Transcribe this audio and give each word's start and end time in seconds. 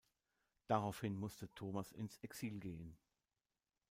Daraufhin 0.65 1.15
musste 1.15 1.53
Thomas 1.53 1.91
ins 1.91 2.17
Exil 2.23 2.59
gehen. 2.59 2.97